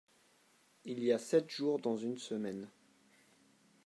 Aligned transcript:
Il 0.83 1.03
y 1.03 1.11
a 1.11 1.19
sept 1.19 1.51
jours 1.51 1.77
dans 1.79 1.95
une 1.95 2.17
semaine. 2.17 2.67